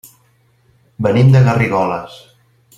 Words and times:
Venim 1.09 1.29
de 1.37 1.43
Garrigoles. 1.51 2.21